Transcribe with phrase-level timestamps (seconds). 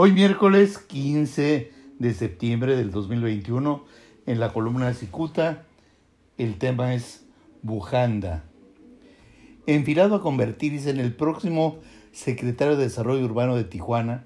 [0.00, 3.84] Hoy miércoles 15 de septiembre del 2021,
[4.26, 5.64] en la columna Cicuta,
[6.36, 7.26] el tema es
[7.62, 8.44] Bujanda.
[9.66, 11.78] Enfilado a convertirse en el próximo
[12.12, 14.24] secretario de Desarrollo Urbano de Tijuana,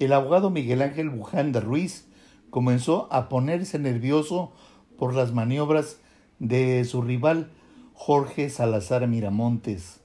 [0.00, 2.08] el abogado Miguel Ángel Bujanda Ruiz
[2.50, 4.52] comenzó a ponerse nervioso
[4.98, 6.00] por las maniobras
[6.40, 7.52] de su rival
[7.92, 10.00] Jorge Salazar Miramontes.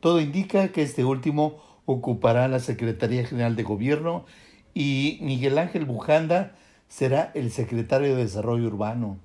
[0.00, 4.24] Todo indica que este último ocupará la Secretaría General de Gobierno
[4.74, 6.56] y Miguel Ángel Bujanda
[6.88, 9.18] será el secretario de Desarrollo Urbano.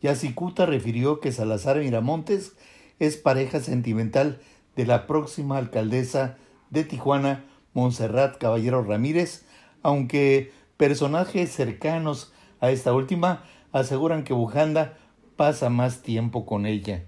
[0.00, 2.54] Yacicuta refirió que Salazar Miramontes
[2.98, 4.40] es pareja sentimental
[4.76, 6.36] de la próxima alcaldesa
[6.70, 7.44] de Tijuana,
[7.74, 9.44] Montserrat Caballero Ramírez,
[9.82, 14.96] aunque personajes cercanos a esta última aseguran que Bujanda
[15.36, 17.04] pasa más tiempo con ella.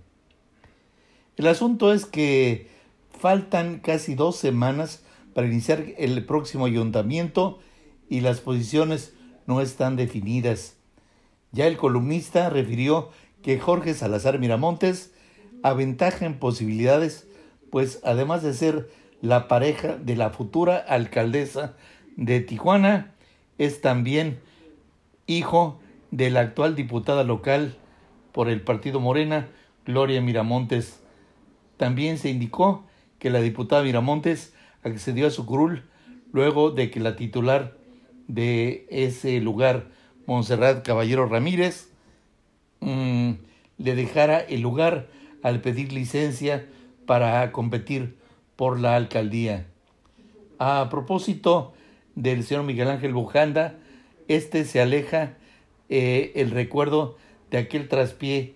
[1.36, 2.68] El asunto es que
[3.24, 7.58] faltan casi dos semanas para iniciar el próximo ayuntamiento
[8.10, 9.14] y las posiciones
[9.46, 10.76] no están definidas.
[11.50, 13.08] Ya el columnista refirió
[13.42, 15.14] que Jorge Salazar Miramontes
[15.62, 17.26] aventaja en posibilidades,
[17.70, 18.90] pues además de ser
[19.22, 21.76] la pareja de la futura alcaldesa
[22.18, 23.14] de Tijuana,
[23.56, 24.38] es también
[25.26, 27.74] hijo de la actual diputada local
[28.32, 29.48] por el partido Morena,
[29.86, 31.00] Gloria Miramontes.
[31.78, 32.84] También se indicó
[33.24, 35.84] que la diputada Miramontes accedió a su curul
[36.34, 37.74] luego de que la titular
[38.28, 39.86] de ese lugar,
[40.26, 41.88] Montserrat Caballero Ramírez,
[42.80, 43.30] mm,
[43.78, 45.08] le dejara el lugar
[45.42, 46.66] al pedir licencia
[47.06, 48.18] para competir
[48.56, 49.68] por la alcaldía.
[50.58, 51.72] A propósito
[52.14, 53.78] del señor Miguel Ángel Bujanda,
[54.28, 55.38] este se aleja
[55.88, 57.16] eh, el recuerdo
[57.50, 58.54] de aquel traspié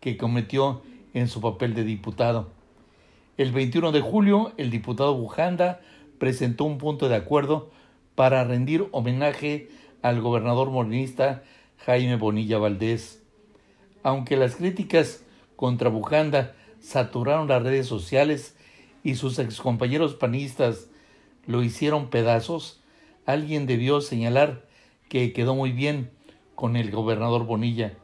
[0.00, 0.82] que cometió
[1.14, 2.59] en su papel de diputado.
[3.40, 5.80] El 21 de julio, el diputado Bujanda
[6.18, 7.70] presentó un punto de acuerdo
[8.14, 9.70] para rendir homenaje
[10.02, 11.42] al gobernador morenista
[11.78, 13.22] Jaime Bonilla Valdés.
[14.02, 15.24] Aunque las críticas
[15.56, 18.58] contra Bujanda saturaron las redes sociales
[19.02, 20.90] y sus excompañeros panistas
[21.46, 22.82] lo hicieron pedazos,
[23.24, 24.66] alguien debió señalar
[25.08, 26.10] que quedó muy bien
[26.54, 27.94] con el gobernador Bonilla.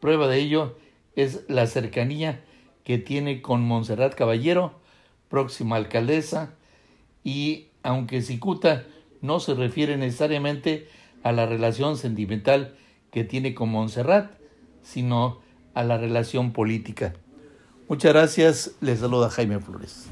[0.00, 0.76] Prueba de ello
[1.14, 2.42] es la cercanía
[2.86, 4.72] que tiene con Montserrat Caballero,
[5.28, 6.54] próxima alcaldesa,
[7.24, 8.84] y aunque Cicuta
[9.20, 10.86] no se refiere necesariamente
[11.24, 12.76] a la relación sentimental
[13.10, 14.30] que tiene con Montserrat,
[14.84, 15.40] sino
[15.74, 17.14] a la relación política.
[17.88, 20.08] Muchas gracias, les saluda Jaime Flores.